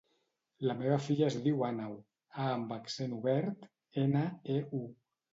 [0.67, 1.91] La meva filla es diu Àneu:
[2.45, 3.67] a amb accent obert,
[4.05, 4.23] ena,
[4.55, 4.81] e, u.